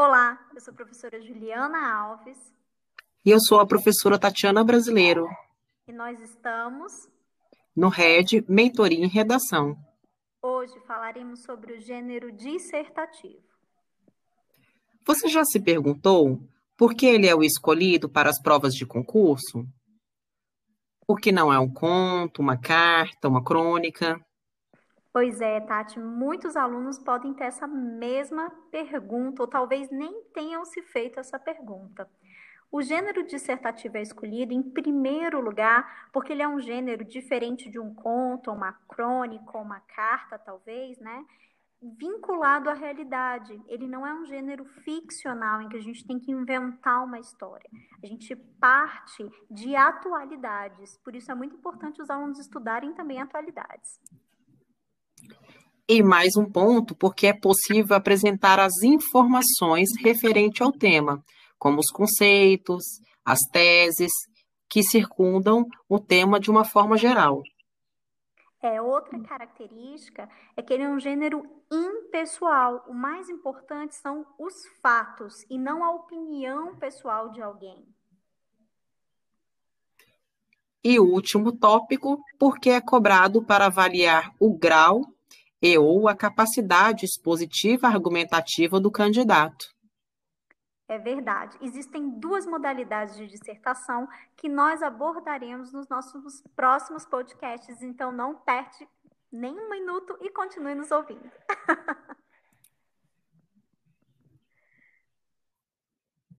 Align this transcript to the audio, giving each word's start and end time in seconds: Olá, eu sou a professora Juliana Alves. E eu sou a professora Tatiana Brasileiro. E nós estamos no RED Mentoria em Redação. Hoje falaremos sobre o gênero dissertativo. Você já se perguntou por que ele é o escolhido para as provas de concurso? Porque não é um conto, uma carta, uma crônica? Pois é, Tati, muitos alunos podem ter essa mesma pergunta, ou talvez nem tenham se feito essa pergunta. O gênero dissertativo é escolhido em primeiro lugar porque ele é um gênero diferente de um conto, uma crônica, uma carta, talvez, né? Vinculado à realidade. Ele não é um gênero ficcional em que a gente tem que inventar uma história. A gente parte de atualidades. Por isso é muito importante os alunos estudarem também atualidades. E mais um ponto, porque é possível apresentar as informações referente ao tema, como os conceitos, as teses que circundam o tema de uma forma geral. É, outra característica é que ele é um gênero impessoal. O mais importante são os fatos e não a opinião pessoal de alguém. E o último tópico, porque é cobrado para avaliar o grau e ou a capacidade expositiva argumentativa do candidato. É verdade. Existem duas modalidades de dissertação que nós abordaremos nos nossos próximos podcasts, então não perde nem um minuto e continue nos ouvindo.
Olá, 0.00 0.38
eu 0.54 0.60
sou 0.60 0.70
a 0.70 0.76
professora 0.76 1.20
Juliana 1.20 1.92
Alves. 1.92 2.38
E 3.26 3.30
eu 3.32 3.40
sou 3.40 3.58
a 3.58 3.66
professora 3.66 4.16
Tatiana 4.16 4.62
Brasileiro. 4.62 5.26
E 5.88 5.92
nós 5.92 6.20
estamos 6.20 6.92
no 7.74 7.88
RED 7.88 8.44
Mentoria 8.48 9.04
em 9.04 9.08
Redação. 9.08 9.76
Hoje 10.40 10.78
falaremos 10.86 11.42
sobre 11.42 11.72
o 11.72 11.80
gênero 11.80 12.30
dissertativo. 12.30 13.42
Você 15.04 15.26
já 15.26 15.44
se 15.44 15.58
perguntou 15.58 16.48
por 16.76 16.94
que 16.94 17.04
ele 17.04 17.26
é 17.26 17.34
o 17.34 17.42
escolhido 17.42 18.08
para 18.08 18.30
as 18.30 18.40
provas 18.40 18.74
de 18.74 18.86
concurso? 18.86 19.66
Porque 21.08 21.32
não 21.32 21.52
é 21.52 21.58
um 21.58 21.68
conto, 21.68 22.40
uma 22.40 22.56
carta, 22.56 23.26
uma 23.26 23.42
crônica? 23.42 24.24
Pois 25.18 25.40
é, 25.40 25.58
Tati, 25.58 25.98
muitos 25.98 26.54
alunos 26.54 26.96
podem 26.96 27.34
ter 27.34 27.46
essa 27.46 27.66
mesma 27.66 28.50
pergunta, 28.70 29.42
ou 29.42 29.48
talvez 29.48 29.90
nem 29.90 30.22
tenham 30.32 30.64
se 30.64 30.80
feito 30.80 31.18
essa 31.18 31.40
pergunta. 31.40 32.08
O 32.70 32.80
gênero 32.80 33.26
dissertativo 33.26 33.96
é 33.96 34.02
escolhido 34.02 34.54
em 34.54 34.62
primeiro 34.62 35.40
lugar 35.40 36.08
porque 36.12 36.32
ele 36.32 36.42
é 36.42 36.46
um 36.46 36.60
gênero 36.60 37.04
diferente 37.04 37.68
de 37.68 37.80
um 37.80 37.92
conto, 37.92 38.52
uma 38.52 38.72
crônica, 38.86 39.58
uma 39.58 39.80
carta, 39.80 40.38
talvez, 40.38 40.96
né? 41.00 41.24
Vinculado 41.82 42.70
à 42.70 42.74
realidade. 42.74 43.60
Ele 43.66 43.88
não 43.88 44.06
é 44.06 44.14
um 44.14 44.24
gênero 44.24 44.66
ficcional 44.84 45.60
em 45.60 45.68
que 45.68 45.78
a 45.78 45.82
gente 45.82 46.06
tem 46.06 46.20
que 46.20 46.30
inventar 46.30 47.04
uma 47.04 47.18
história. 47.18 47.68
A 48.00 48.06
gente 48.06 48.36
parte 48.36 49.28
de 49.50 49.74
atualidades. 49.74 50.96
Por 50.98 51.16
isso 51.16 51.32
é 51.32 51.34
muito 51.34 51.56
importante 51.56 52.00
os 52.00 52.08
alunos 52.08 52.38
estudarem 52.38 52.94
também 52.94 53.20
atualidades. 53.20 54.00
E 55.88 56.02
mais 56.02 56.36
um 56.36 56.44
ponto, 56.44 56.94
porque 56.94 57.28
é 57.28 57.32
possível 57.32 57.96
apresentar 57.96 58.60
as 58.60 58.82
informações 58.82 59.88
referente 60.02 60.62
ao 60.62 60.70
tema, 60.70 61.22
como 61.58 61.80
os 61.80 61.90
conceitos, 61.90 62.84
as 63.24 63.40
teses 63.50 64.12
que 64.68 64.82
circundam 64.82 65.64
o 65.88 65.98
tema 65.98 66.38
de 66.38 66.50
uma 66.50 66.64
forma 66.64 66.96
geral. 66.96 67.42
É, 68.60 68.82
outra 68.82 69.18
característica 69.20 70.28
é 70.56 70.62
que 70.62 70.72
ele 70.74 70.82
é 70.82 70.88
um 70.88 70.98
gênero 70.98 71.42
impessoal. 71.70 72.84
O 72.88 72.92
mais 72.92 73.28
importante 73.28 73.94
são 73.94 74.26
os 74.38 74.54
fatos 74.82 75.34
e 75.48 75.56
não 75.56 75.84
a 75.84 75.92
opinião 75.92 76.76
pessoal 76.76 77.30
de 77.30 77.40
alguém. 77.40 77.86
E 80.82 80.98
o 80.98 81.04
último 81.04 81.52
tópico, 81.52 82.18
porque 82.38 82.70
é 82.70 82.80
cobrado 82.80 83.44
para 83.44 83.66
avaliar 83.66 84.32
o 84.40 84.56
grau 84.56 85.02
e 85.60 85.76
ou 85.76 86.08
a 86.08 86.16
capacidade 86.16 87.04
expositiva 87.04 87.88
argumentativa 87.88 88.80
do 88.80 88.90
candidato. 88.90 89.66
É 90.88 90.98
verdade. 90.98 91.58
Existem 91.60 92.18
duas 92.18 92.46
modalidades 92.46 93.16
de 93.16 93.26
dissertação 93.26 94.08
que 94.36 94.48
nós 94.48 94.82
abordaremos 94.82 95.70
nos 95.72 95.86
nossos 95.88 96.42
próximos 96.56 97.04
podcasts, 97.04 97.82
então 97.82 98.10
não 98.10 98.36
perde 98.36 98.88
nem 99.30 99.52
um 99.52 99.68
minuto 99.68 100.16
e 100.22 100.30
continue 100.30 100.74
nos 100.74 100.90
ouvindo. 100.90 101.30